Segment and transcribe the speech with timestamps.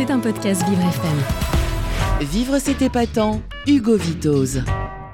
[0.00, 2.26] C'est un podcast Vivre FM.
[2.26, 4.64] Vivre c'est épatant, Hugo Vitoz.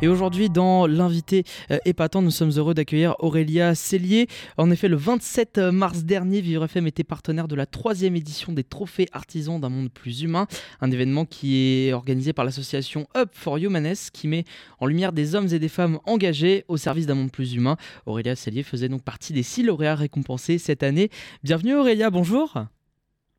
[0.01, 4.29] Et aujourd'hui, dans l'invité euh, épatant, nous sommes heureux d'accueillir Aurélia Cellier.
[4.59, 8.62] En effet, le 27 mars dernier, Vivre FM était partenaire de la troisième édition des
[8.62, 10.46] Trophées Artisans d'un monde plus humain,
[10.80, 14.44] un événement qui est organisé par l'association Up for Humaness, qui met
[14.78, 17.77] en lumière des hommes et des femmes engagés au service d'un monde plus humain.
[18.06, 21.10] Aurélia Cellier faisait donc partie des six lauréats récompensés cette année.
[21.42, 22.68] Bienvenue Aurélia, bonjour.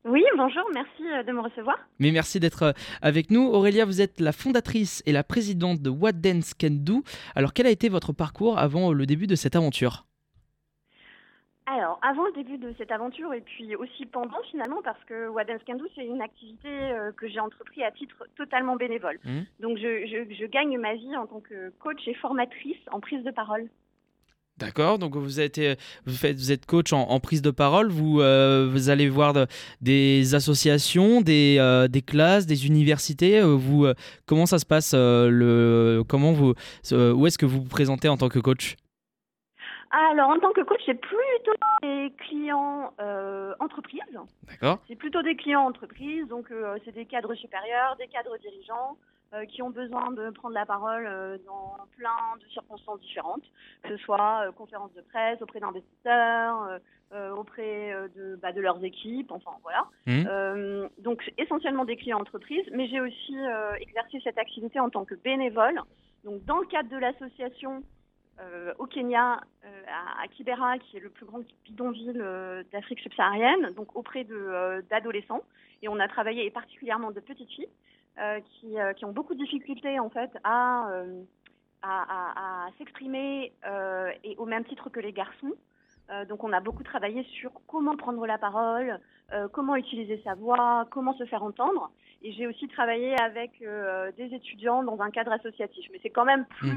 [0.04, 1.76] Oui, bonjour, merci euh, de me recevoir.
[1.98, 3.42] Mais merci d'être euh, avec nous.
[3.48, 7.02] Aurélia, vous êtes la fondatrice et la présidente de What Dance Can Do.
[7.34, 10.04] Alors, quel a été votre parcours avant le début de cette aventure?
[11.70, 15.44] Alors, avant le début de cette aventure et puis aussi pendant finalement, parce que What
[15.44, 19.18] Dance Can Do, c'est une activité euh, que j'ai entreprise à titre totalement bénévole.
[19.24, 19.40] Mmh.
[19.60, 23.30] Donc, je, je, gagne ma vie en tant que coach et formatrice en prise de
[23.30, 23.68] parole.
[24.58, 28.68] D'accord, donc vous, avez vous, faites, vous êtes coach en, prise de parole, vous, euh,
[28.68, 29.32] vous allez voir
[29.80, 33.38] des associations, des, euh, des, classes, des universités.
[33.38, 33.86] Euh, vous,
[34.26, 36.54] comment ça se passe le, comment vous,
[36.90, 38.74] Où est-ce que vous vous présentez en tant que coach?
[39.90, 42.92] Alors, en tant que coach, c'est plutôt des clients
[43.60, 44.02] entreprises.
[44.48, 44.80] D'accord.
[44.88, 46.46] C'est plutôt des clients entreprises, donc
[46.84, 48.96] c'est des cadres supérieurs, des cadres dirigeants.
[49.34, 53.42] Euh, qui ont besoin de prendre la parole euh, dans plein de circonstances différentes,
[53.82, 56.80] que ce soit euh, conférences de presse auprès d'investisseurs,
[57.36, 59.86] auprès de, bah, de leurs équipes, enfin voilà.
[60.06, 60.88] Mmh.
[60.98, 63.34] donc essentiellement des clients entreprises, mais j'ai aussi
[63.80, 65.80] exercé cette activité en tant que bénévole.
[66.24, 67.82] Donc dans le cadre de l'association
[68.78, 69.40] au Kenya,
[70.22, 72.22] à, Kibera, qui est le plus grand bidonville
[72.72, 74.24] d'Afrique subsaharienne, donc auprès
[74.90, 75.44] d'adolescents.
[75.80, 77.68] Et on a travaillé, et particulièrement de petites filles,
[78.20, 81.22] euh, euh, qui, ont beaucoup de difficultés en fait à, euh,
[81.82, 83.52] à, s'exprimer
[84.24, 85.52] et au même titre que les garçons.
[86.28, 88.98] donc on a beaucoup travaillé sur comment prendre la parole,
[89.52, 91.90] comment utiliser sa voix, comment se faire entendre.
[92.22, 93.52] Et j'ai aussi travaillé avec
[94.16, 95.86] des étudiants dans un cadre associatif.
[95.92, 96.68] Mais c'est quand même mmh.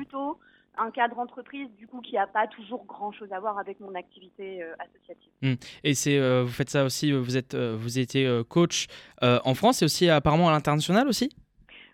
[0.78, 3.94] Un cadre entreprise du coup qui n'a pas toujours grand chose à voir avec mon
[3.96, 5.32] activité euh, associative.
[5.42, 5.56] Hmm.
[5.84, 8.88] Et c'est euh, vous faites ça aussi, euh, vous êtes vous étiez coach
[9.22, 11.36] en France et aussi apparemment à l'international aussi?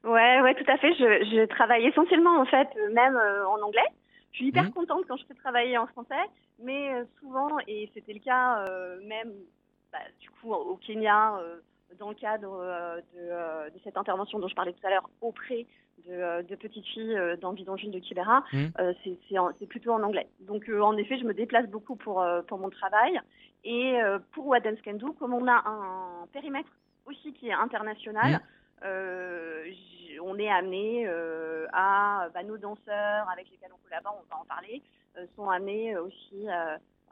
[0.04, 0.94] Ouais ouais tout à fait.
[0.94, 3.18] Je, je travaille essentiellement en fait même
[3.48, 3.88] en anglais.
[4.32, 4.72] Je suis hyper hmm.
[4.72, 6.16] contente quand je peux travailler en français,
[6.60, 8.66] mais souvent et c'était le cas
[9.06, 9.34] même
[9.92, 11.40] bah, du coup au Kenya
[12.00, 15.66] dans le cadre de, de, cette intervention dont je parlais tout à l'heure auprès
[16.10, 18.66] euh, de, petites filles euh, dans le bidonville de Kibera, mmh.
[18.80, 20.28] euh, c'est plutôt en anglais.
[20.42, 23.20] Donc en effet, je me déplace beaucoup pour, pour mon travail.
[23.64, 23.98] Et
[24.32, 26.70] pour What Dance Can Do, comme on a un périmètre
[27.06, 28.40] aussi qui est international,
[28.82, 30.22] mmh.
[30.24, 31.08] on est amené
[31.74, 34.82] à bah, nos danseurs avec lesquels on collabore, on va en parler,
[35.36, 36.48] sont amenés aussi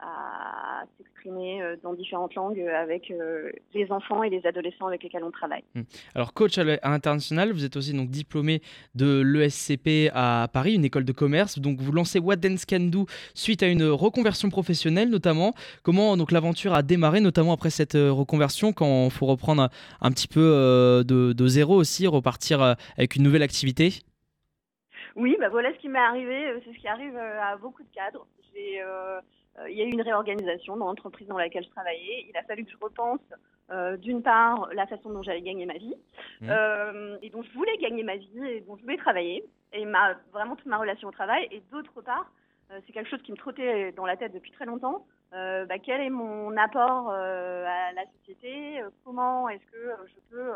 [0.00, 5.02] à s'exprimer euh, dans différentes langues euh, avec euh, les enfants et les adolescents avec
[5.02, 5.64] lesquels on travaille.
[5.74, 5.82] Hmm.
[6.14, 8.60] Alors coach à l'international, vous êtes aussi donc diplômé
[8.94, 11.58] de l'ESCP à Paris, une école de commerce.
[11.58, 15.54] Donc vous lancez What Dance Can Do suite à une reconversion professionnelle notamment.
[15.82, 19.70] Comment donc l'aventure a démarré notamment après cette reconversion quand il faut reprendre
[20.00, 24.00] un, petit peu de, de, zéro aussi, repartir avec une nouvelle activité?
[25.14, 28.26] Oui, bah voilà ce qui m'est arrivé, c'est ce qui arrive à beaucoup de cadres.
[28.56, 29.20] J'ai euh,
[29.68, 32.26] il y a eu une réorganisation dans l'entreprise dans laquelle je travaillais.
[32.28, 33.20] Il a fallu que je repense,
[33.70, 35.94] euh, d'une part, la façon dont j'allais gagner ma vie,
[36.40, 36.50] mmh.
[36.50, 40.14] euh, et dont je voulais gagner ma vie, et dont je voulais travailler, et ma,
[40.32, 42.30] vraiment toute ma relation au travail, et d'autre part,
[42.84, 45.06] c'est quelque chose qui me trottait dans la tête depuis très longtemps.
[45.30, 50.52] Bah, quel est mon apport à la société Comment est-ce que je peux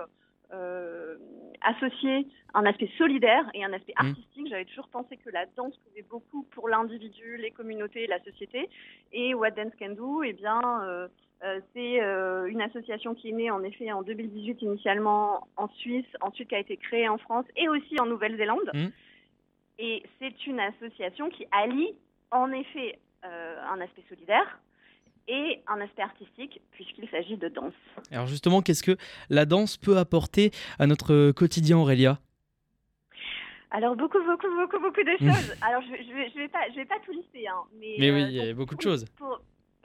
[0.53, 1.17] euh,
[1.63, 4.07] associer un aspect solidaire et un aspect mmh.
[4.07, 4.49] artistique.
[4.49, 8.69] J'avais toujours pensé que la danse faisait beaucoup pour l'individu, les communautés, la société.
[9.13, 11.09] Et What Dance Can Do, eh bien, euh,
[11.45, 11.99] euh, c'est
[12.51, 16.59] une association qui est née en effet en 2018 initialement en Suisse, ensuite qui a
[16.59, 18.71] été créée en France et aussi en Nouvelle-Zélande.
[18.75, 18.87] Mmh.
[19.79, 21.95] Et c'est une association qui allie
[22.31, 24.59] en effet un aspect solidaire,
[25.29, 27.75] et un aspect artistique puisqu'il s'agit de danse.
[28.11, 28.97] Alors justement, qu'est-ce que
[29.29, 32.19] la danse peut apporter à notre quotidien, Aurélia?
[33.71, 35.55] Alors beaucoup, beaucoup, beaucoup, beaucoup de choses.
[35.63, 38.11] Alors je, je, vais, je vais pas, je vais pas tout lister, hein, mais, mais
[38.11, 39.05] oui, euh, il y a beaucoup de choses.
[39.17, 39.41] Pour,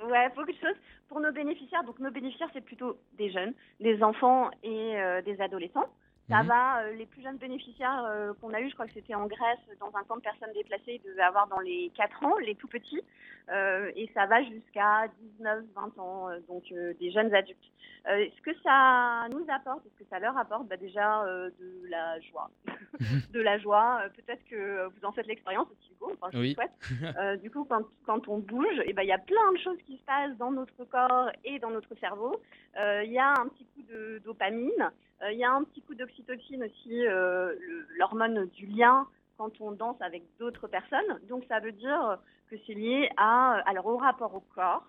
[0.08, 0.78] ouais, beaucoup de choses
[1.08, 1.84] pour nos bénéficiaires.
[1.84, 5.88] Donc nos bénéficiaires, c'est plutôt des jeunes, des enfants et euh, des adolescents.
[6.30, 6.48] Ça Mhm.
[6.48, 9.27] va, euh, les plus jeunes bénéficiaires euh, qu'on a eu, je crois que c'était en
[9.27, 12.56] Grèce, dans un camp de personnes déplacées, ils devaient avoir dans les 4 ans, les
[12.56, 13.01] tout petits,
[13.50, 15.07] euh, et ça va jusqu'à
[15.38, 17.60] 19, 20 ans, euh, donc euh, des jeunes adultes.
[18.07, 21.88] Euh, ce que ça nous apporte, ce que ça leur apporte, bah déjà euh, de
[21.89, 22.50] la joie?
[23.31, 24.01] de la joie.
[24.04, 26.50] Euh, Peut-être que vous en faites l'expérience aussi, Hugo, enfin, je Oui.
[26.50, 26.72] le souhaite.
[27.19, 29.77] Euh, du coup, quand, quand on bouge, eh ben, il y a plein de choses
[29.86, 32.42] qui se passent dans notre corps et dans notre cerveau.
[32.80, 34.92] Euh, Il y a un petit coup de dopamine,
[35.32, 37.54] il y a un petit coup d'oxytocine aussi, euh,
[37.98, 39.08] l'hormone du lien
[39.38, 41.20] quand on danse avec d'autres personnes.
[41.28, 42.20] Donc ça veut dire
[42.50, 44.86] que c'est lié à, alors, au rapport au corps.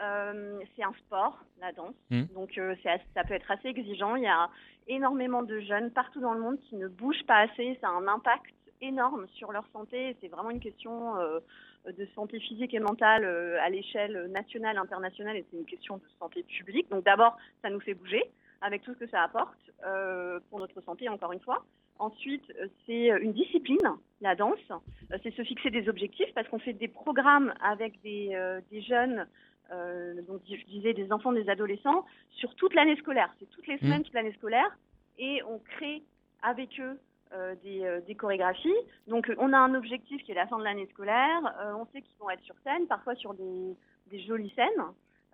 [0.00, 1.94] Euh, c'est un sport, la danse.
[2.10, 2.28] Mhm.
[2.34, 4.16] Donc euh, ça peut être assez exigeant.
[4.16, 4.50] Il y a
[4.88, 7.78] énormément de jeunes partout dans le monde qui ne bougent pas assez.
[7.80, 10.16] Ça a un impact énorme sur leur santé.
[10.20, 11.40] C'est vraiment une question euh,
[11.86, 16.02] de santé physique et mentale euh, à l'échelle nationale, internationale, et c'est une question de
[16.18, 16.90] santé publique.
[16.90, 18.22] Donc d'abord, ça nous fait bouger
[18.60, 21.64] avec tout ce que ça apporte euh, pour notre santé, encore une fois.
[21.98, 22.44] Ensuite,
[22.84, 23.78] c'est une discipline,
[24.20, 24.58] la danse.
[24.70, 28.82] Euh, C'est se fixer des objectifs parce qu'on fait des programmes avec des, euh, des
[28.82, 29.26] jeunes,
[29.72, 33.34] euh, donc je disais des enfants, des adolescents, sur toute l'année scolaire.
[33.38, 34.76] C'est toutes les semaines, toute l'année scolaire,
[35.18, 36.02] et on crée
[36.42, 36.98] avec eux
[37.32, 38.76] euh, des, euh, des chorégraphies.
[39.08, 41.40] Donc, euh, on a un objectif qui est la fin de l'année scolaire.
[41.76, 43.76] On sait qu'ils vont être sur scène, parfois sur des,
[44.10, 44.84] des jolies scènes.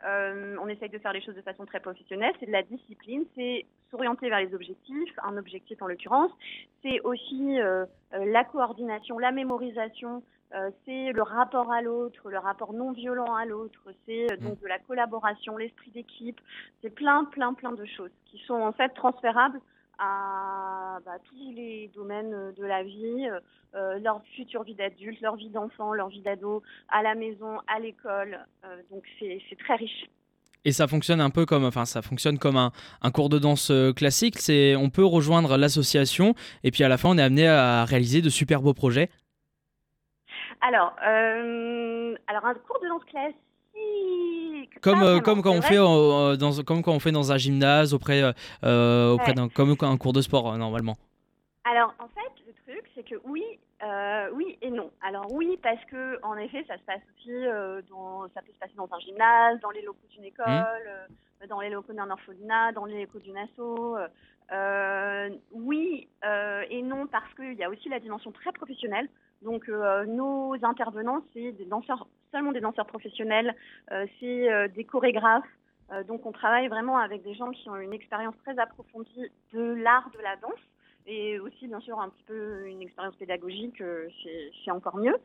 [0.05, 2.35] Euh, on essaye de faire les choses de façon très professionnelle.
[2.41, 6.31] C'est de la discipline, c'est s'orienter vers les objectifs, un objectif en l'occurrence.
[6.83, 7.85] C'est aussi euh,
[8.15, 10.23] euh, la coordination, la mémorisation.
[10.55, 13.81] euh, c'est le rapport à l'autre, le rapport non violent à l'autre.
[14.07, 16.41] C'est donc de la collaboration, l'esprit d'équipe.
[16.83, 19.61] C'est plein, plein, plein de choses qui sont en fait transférables
[19.99, 23.29] à bah, tous les domaines euh, de la vie,
[23.75, 27.79] euh, leur future vie d'adulte, leur vie d'enfant, leur vie d'ado, à la maison, à
[27.79, 28.39] l'école.
[28.65, 30.07] Euh, donc c'est très riche.
[30.65, 33.73] Et ça fonctionne un peu comme, enfin, ça fonctionne comme un, un cours de danse
[33.97, 34.39] classique.
[34.39, 38.23] C'est, on peut rejoindre l'association et puis à la fin, on est amené à réaliser
[38.23, 39.11] de super beaux projets.
[40.63, 43.37] Alors, euh, alors un cours de danse classique.
[44.81, 48.21] Comme, euh, quand on fait euh, dans, comme quand on fait dans un gymnase auprès,
[48.23, 48.33] euh,
[48.65, 49.35] euh, auprès Ouais.
[49.35, 50.97] d'un, comme un cours de sport euh, normalement.
[51.65, 53.45] Alors, en fait, le truc, c'est que oui,
[54.35, 54.91] oui et non.
[55.07, 57.31] Alors oui, parce que en effet, ça se passe aussi
[57.89, 61.61] dans, ça peut se passer dans un gymnase, dans les locaux d'une école, euh, dans
[61.61, 63.97] les locaux d'un orphelinat, dans les locaux d'une asso.
[65.53, 66.09] oui
[66.71, 69.09] et non parce qu'il y a aussi la dimension très professionnelle.
[69.43, 73.55] Donc euh, nos intervenants, c'est des danseurs, seulement des danseurs professionnels,
[73.93, 75.45] euh, c'est euh, des chorégraphes.
[75.93, 79.75] Euh, donc on travaille vraiment avec des gens qui ont une expérience très approfondie de
[79.75, 80.65] l'art de la danse
[81.07, 83.83] et aussi bien sûr un petit peu une expérience pédagogique,
[84.65, 85.17] c'est encore mieux.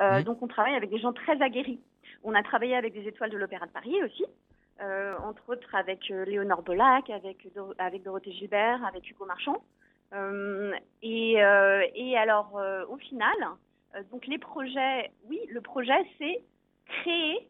[0.00, 0.22] Euh.
[0.22, 1.80] Donc on travaille avec des gens très aguerris.
[2.24, 4.24] On a travaillé avec des étoiles de l'Opéra de Paris aussi,
[4.80, 9.62] euh, entre autres avec Léonore Bolac, avec, Dor- avec Dorothée Gilbert, avec Hugo Marchand.
[10.14, 10.72] Euh,
[11.02, 11.32] et,
[11.94, 12.58] et alors
[12.88, 13.36] au final,
[14.10, 16.40] donc les projets, oui, le projet c'est
[16.86, 17.48] créer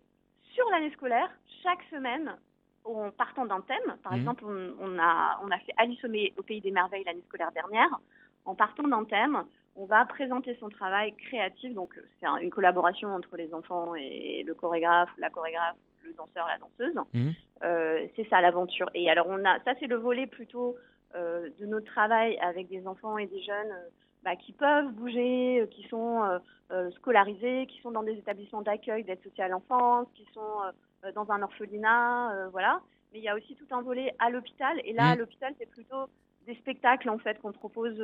[0.55, 1.31] sur l'année scolaire
[1.63, 2.37] chaque semaine
[2.85, 3.97] en partant d'un thème.
[4.03, 4.19] Par Mhm.
[4.21, 7.99] exemple, on, on a, on a fait Alice au, Pays des Merveilles l'année scolaire dernière.
[8.45, 9.43] En partant d'un thème,
[9.75, 11.75] on va présenter son travail créatif.
[11.75, 16.47] Donc, c'est un- une collaboration entre les enfants et le chorégraphe, la chorégraphe, le danseur,
[16.47, 16.95] la danseuse.
[17.13, 17.33] Mhm.
[17.65, 18.89] Euh, c'est ça l'aventure.
[18.95, 20.77] Et alors, on a, ça, c'est le volet plutôt
[21.15, 23.89] euh, de notre travail avec des enfants et des jeunes euh,
[24.27, 26.41] bah, qui peuvent bouger, euh, qui sont euh,
[26.73, 31.31] euh, scolarisés, qui sont dans des établissements d'accueil d'aide sociale à l'enfance, qui sont dans
[31.31, 32.81] un orphelinat, voilà.
[33.13, 34.81] Mais il y a aussi tout un volet à l'hôpital.
[34.85, 35.13] Et là, Mhm.
[35.13, 36.07] à l'hôpital, c'est plutôt
[36.45, 37.97] des spectacles en fait qu'on propose,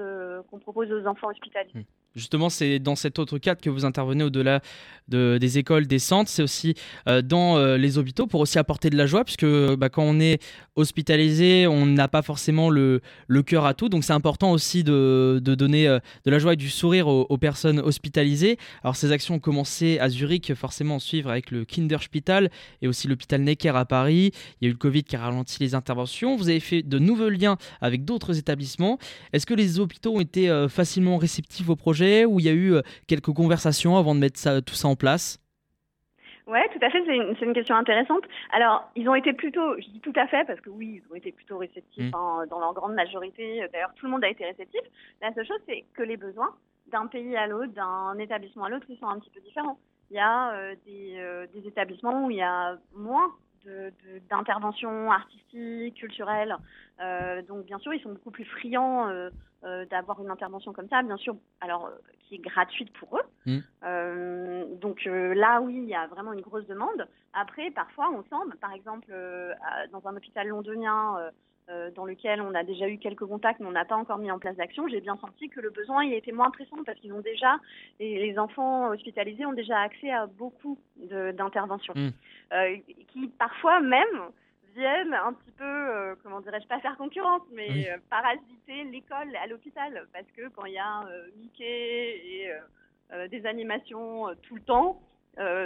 [0.48, 1.86] qu'on propose aux enfants hospitaliers.
[2.14, 4.60] Justement, c'est dans cet autre cadre que vous intervenez au-delà
[5.08, 6.30] de- des écoles, des centres.
[6.30, 6.74] C'est aussi
[7.08, 10.20] euh, dans euh, les hôpitaux pour aussi apporter de la joie, puisque bah, quand on
[10.20, 10.42] est
[10.76, 13.00] hospitalisé, on n'a pas forcément le,
[13.46, 13.88] cœur à tout.
[13.88, 17.80] Donc c'est important aussi de, donner euh, de la joie et du sourire aux, personnes
[17.80, 18.58] hospitalisées.
[18.84, 22.50] Alors ces actions ont commencé à Zurich, forcément en suivre avec le Kinderspital
[22.82, 24.32] et aussi l'hôpital Necker à Paris.
[24.60, 26.36] Il y a eu le Covid qui a ralenti les interventions.
[26.36, 28.98] Vous avez fait de nouveaux liens avec d'autres établissements.
[29.32, 32.74] Est-ce que les hôpitaux ont été facilement réceptifs au projet ou il y a eu
[32.74, 35.38] euh, quelques conversations avant de mettre ça, tout ça en place?
[36.46, 38.24] Ouais, tout à fait, c'est une, question intéressante.
[38.52, 41.14] Alors, ils ont été plutôt, je dis tout à fait, parce que oui, ils ont
[41.14, 42.14] été plutôt réceptifs Mm.
[42.14, 43.64] hein, dans leur grande majorité.
[43.72, 44.80] D'ailleurs, tout le monde a été réceptif.
[45.20, 46.54] La seule chose, c'est que les besoins
[46.90, 49.78] d'un pays à l'autre, d'un établissement à l'autre, ils sont un petit peu différents.
[50.10, 53.30] Il y a euh, des, euh, des établissements où il y a moins
[54.30, 56.56] d'interventions artistiques, culturelles.
[57.00, 59.30] Euh, donc, bien sûr, ils sont beaucoup plus friands euh,
[59.64, 61.90] euh, d'avoir une intervention comme ça, bien sûr, alors
[62.20, 63.22] qui est gratuite pour eux.
[63.46, 64.78] Mm.
[64.80, 67.06] Donc là, oui, il y a vraiment une grosse demande.
[67.32, 69.14] Après, parfois, on sent, par exemple,
[69.92, 71.30] dans un hôpital londonien,
[71.68, 74.30] dans dans lequel on a déjà eu quelques contacts, mais on n'a pas encore mis
[74.30, 77.12] en place d'action, j'ai bien senti que le besoin il était moins pressant parce qu'ils
[77.12, 77.58] ont déjà,
[78.00, 82.08] les, enfants hospitalisés ont déjà accès à beaucoup d'interventions, mmh.
[82.54, 82.76] euh,
[83.12, 84.30] qui parfois même
[84.74, 89.46] viennent un petit peu, euh, comment dirais-je, pas faire concurrence, mais euh, parasiter l'école à
[89.46, 90.08] l'hôpital.
[90.12, 91.04] Parce que quand il y a
[91.38, 92.50] Mickey et
[93.28, 95.00] des animations tout le temps,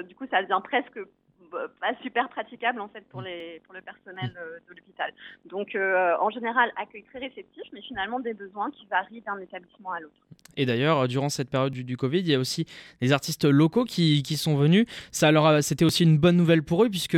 [0.07, 0.99] du coup, ça devient presque
[1.81, 5.13] pas super praticable en fait pour les pour le personnel euh, de l'hôpital.
[5.47, 9.93] Donc euh, en général accueil très réceptif, mais finalement des besoins qui varient d'un établissement
[9.93, 10.15] à l'autre.
[10.57, 12.67] Et d'ailleurs, durant cette période du, Covid, il y a aussi
[13.01, 14.87] des artistes locaux qui, qui sont venus.
[15.11, 17.17] Ça alors c'était aussi une bonne nouvelle pour eux puisque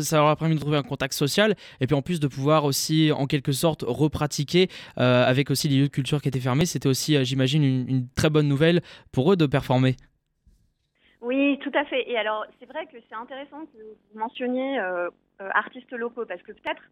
[0.00, 2.64] ça leur a permis de trouver un contact social et puis en plus de pouvoir
[2.64, 4.68] aussi en quelque sorte repratiquer
[4.98, 6.66] euh, avec aussi les lieux de culture qui étaient fermés.
[6.66, 8.82] C'était aussi, j'imagine, une, très bonne nouvelle
[9.12, 9.96] pour eux de performer.
[11.26, 12.08] Oui, tout à fait.
[12.08, 13.78] Et alors, c'est vrai que c'est intéressant que
[14.12, 16.82] vous mentionniez euh, euh, artistes locaux, parce que peut-être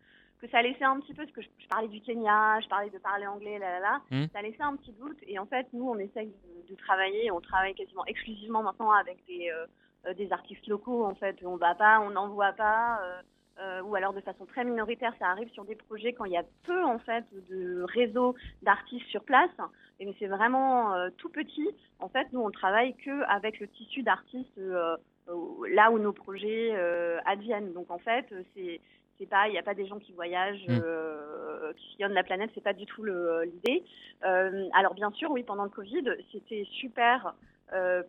[0.41, 2.91] que ça a laissé un petit peu, parce que je, parlais du Kenya, je parlais
[2.91, 4.25] de parler anglais, là, là, là, mmh.
[4.33, 5.19] ça a laissé un petit doute.
[5.29, 6.35] Et en fait, nous, on essaye
[6.69, 11.37] de, travailler, on travaille quasiment exclusivement maintenant avec des, euh, des artistes locaux, en fait.
[11.45, 13.01] On va pas, on n'envoie pas.
[13.85, 16.45] Ou alors de façon très minoritaire, ça arrive sur des projets quand il y a
[16.65, 19.51] peu en fait de réseau d'artistes sur place
[20.01, 21.69] et c'est vraiment euh, tout petit.
[22.01, 24.97] En fait, nous, on travaille que avec le tissu d'artistes euh,
[25.71, 27.73] là où nos projets euh, adviennent.
[27.73, 28.81] Donc, en fait, c'est
[29.19, 31.75] c'est pas, il n'y a pas des gens qui voyagent, mmh.
[31.77, 33.85] qui sillonnent la planète, c'est pas du tout l'idée.
[34.23, 37.33] alors bien sûr, oui, pendant le Covid, c'était super.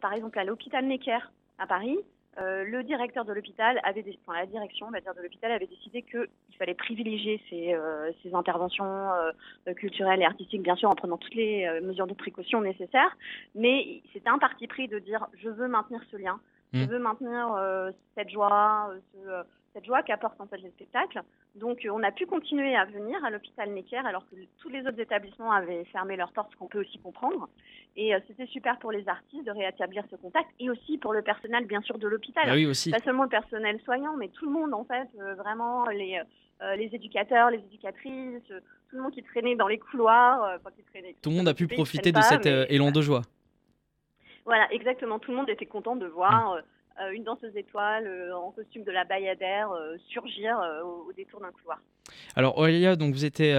[0.02, 1.20] par exemple, à l'hôpital Necker
[1.60, 2.00] à Paris,
[2.38, 6.74] euh, le directeur de l'hôpital avait, enfin, la direction, de l'hôpital avait décidé qu'il fallait
[6.74, 11.68] privilégier ces, euh, ces interventions euh, culturelles et artistiques, bien sûr, en prenant toutes les
[11.82, 13.16] mesures de précaution nécessaires.
[13.56, 16.40] Mais c'était un parti pris de dire je veux maintenir ce lien,
[16.74, 16.88] je mmh.
[16.88, 21.22] veux maintenir cette joie, ce, cette joie qu'apporte en fait les spectacles.
[21.56, 25.00] Donc on a pu continuer à venir à l'hôpital Necker alors que tous les autres
[25.00, 27.48] établissements avaient fermé leurs portes, ce qu'on peut aussi comprendre.
[27.96, 31.22] Et euh, c'était super pour les artistes de rétablir ce contact et aussi pour le
[31.22, 32.44] personnel bien sûr de l'hôpital.
[32.46, 32.92] Ah oui, aussi.
[32.92, 36.20] Pas seulement le personnel soignant, mais tout le monde en fait, euh, vraiment les,
[36.62, 40.60] euh, les éducateurs, les éducatrices, tout le monde qui traînait dans les couloirs.
[40.76, 43.22] Qui traînait, tout le monde a pu profiter de cet élan de joie.
[44.44, 45.20] Voilà, exactement.
[45.20, 46.56] Tout le monde était content de voir.
[46.56, 46.62] Mmh.
[47.02, 51.52] Euh, une danseuse étoile euh, en costume de la Bayadère euh, surgir au, détour d'un
[51.52, 51.82] couloir.
[52.38, 53.54] Alors Aurélia, donc vous étiez,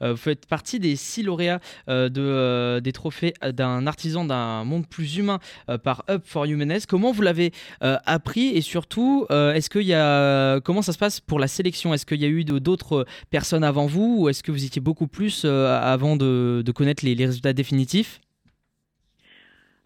[0.00, 5.38] vous faites partie des six lauréats de, des trophées d'un artisan d'un monde plus humain
[5.84, 6.86] par Up for Humaness.
[6.86, 8.48] Comment vous l'avez appris?
[8.48, 11.94] Et surtout, est-ce qu'il y a, comment ça se passe pour la sélection?
[11.94, 15.06] Est-ce qu'il y a eu d'autres personnes avant vous ou est-ce que vous étiez beaucoup
[15.06, 18.20] plus avant de, connaître les résultats définitifs?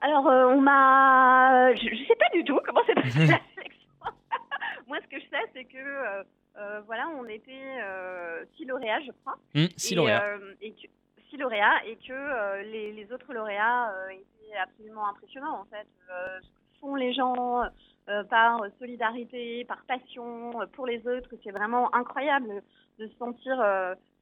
[0.00, 1.74] Alors, euh, on m'a.
[1.74, 3.88] Je, ne sais pas du tout comment c'est passé la sélection.
[4.86, 5.78] Moi, ce que je sais, c'est que.
[5.78, 6.22] Euh,
[6.56, 7.52] euh, voilà, on était
[8.56, 9.38] six lauréats, je crois.
[9.54, 10.38] Mmh, six lauréats.
[10.60, 10.88] Et, que,
[11.30, 15.86] six lauréats et que les, les, autres lauréats étaient absolument impressionnants, en fait.
[16.42, 17.62] ce que font les gens
[18.30, 22.62] par solidarité, par passion pour les autres, c'est vraiment incroyable
[22.98, 23.56] de se sentir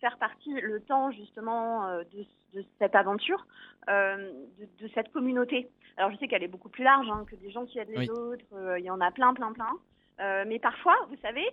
[0.00, 2.26] faire partie le temps justement de,
[2.56, 3.46] de cette aventure,
[3.88, 4.32] euh,
[4.80, 5.68] de, cette communauté.
[5.96, 8.10] Alors je sais qu'elle est beaucoup plus large hein, que des gens qui aident les
[8.10, 9.72] autres, euh, il y en a plein, plein, plein.
[10.20, 11.46] Euh, mais parfois, vous savez,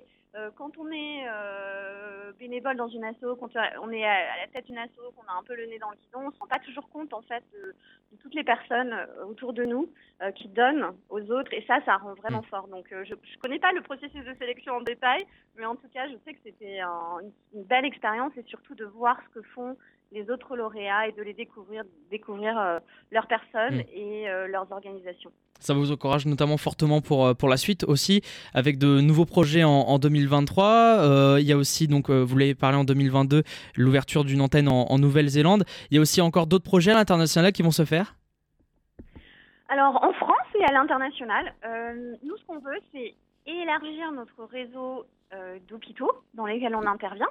[0.55, 1.25] quand on est
[2.39, 3.49] bénévole dans une asso, quand
[3.81, 5.95] on est à la tête d'une asso, qu'on a un peu le nez dans le
[5.97, 7.75] guidon, on ne se rend pas toujours compte en fait de,
[8.21, 8.95] toutes les personnes
[9.27, 9.89] autour de nous
[10.35, 12.45] qui donnent aux autres et ça, ça rend vraiment mm.
[12.45, 12.67] fort.
[12.67, 15.25] Donc je ne connais pas le processus de sélection en détail,
[15.55, 19.19] mais en tout cas, je sais que c'était une belle expérience et surtout de voir
[19.25, 19.77] ce que font
[20.13, 22.79] les autres lauréats et de les découvrir, découvrir euh,
[23.11, 23.83] leurs personnes mm.
[23.93, 25.31] et euh, leurs organisations.
[25.59, 28.21] Ça vous encourage notamment fortement pour, euh, pour la suite aussi,
[28.53, 31.37] avec de nouveaux projets en, 2023.
[31.39, 33.43] il y a aussi, donc, vous l'avez parlé en 2022,
[33.77, 35.63] l'ouverture d'une antenne en, Nouvelle-Zélande.
[35.89, 38.15] Il y a aussi encore d'autres projets à l'international qui vont se faire?
[39.69, 41.53] Alors, en France et à l'international,
[42.23, 43.15] nous, ce qu'on veut, c'est
[43.45, 45.05] élargir notre réseau
[45.69, 47.29] d'hôpitaux dans lesquels on intervient.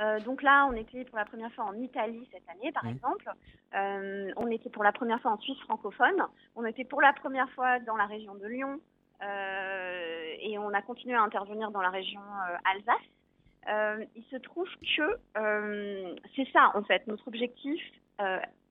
[0.00, 2.90] Euh, donc là, on était pour la première fois en Italie cette année, par mmh.
[2.90, 3.30] exemple.
[3.74, 6.22] Euh, on était pour la première fois en Suisse francophone.
[6.56, 8.80] On était pour la première fois dans la région de Lyon.
[9.22, 12.20] Euh, et on a continué à intervenir dans la région
[12.64, 14.08] Alsace.
[14.16, 15.18] il se trouve que
[16.34, 17.80] c'est ça, en fait, notre objectif.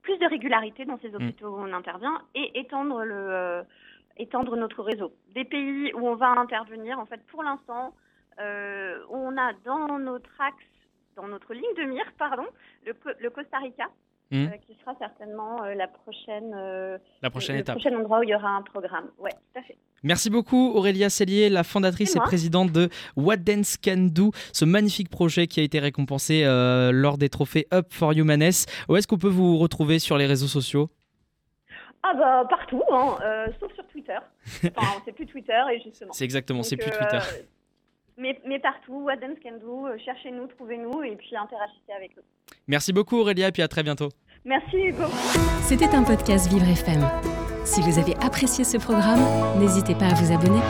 [0.01, 1.16] plus de régularité dans ces mmh.
[1.16, 3.63] hôpitaux où on intervient et étendre, le,
[4.18, 5.13] étendre notre réseau.
[5.36, 7.94] Des pays où on va intervenir, en fait, pour l'instant,
[8.38, 10.71] on a dans notre axe
[11.15, 12.46] dans notre ligne de mire, pardon,
[12.86, 13.89] le, Costa Rica.
[14.34, 14.48] Hmm.
[14.65, 16.56] qui sera certainement la prochaine,
[17.22, 17.77] la prochaine le étape.
[17.77, 19.10] prochain endroit où il y aura un programme.
[19.20, 19.77] Ouais, tout à fait.
[20.03, 25.10] Merci beaucoup Aurélia Cellier, la fondatrice et présidente de What Dance Can Do, ce magnifique
[25.10, 28.65] projet qui a été récompensé euh, lors des trophées Up for Humaness.
[28.89, 30.89] Où est-ce qu'on peut vous retrouver sur les réseaux sociaux?
[32.01, 34.18] Ah bah partout, hein, euh, sauf sur Twitter.
[34.75, 36.13] Enfin, c'est plus Twitter et justement.
[36.13, 37.20] C'est exactement, c'est plus euh, Twitter.
[38.18, 42.24] Mais, mais partout, What Dance Can Do, cherchez-nous, trouvez-nous et puis interagissez avec nous.
[42.68, 44.10] Merci beaucoup Aurélia et puis à très bientôt.
[44.46, 45.06] Merci Hugo.
[45.63, 47.01] C'était un podcast Vivre FM.
[47.63, 49.22] Si vous avez apprécié ce programme,
[49.60, 50.62] n'hésitez pas à vous abonner.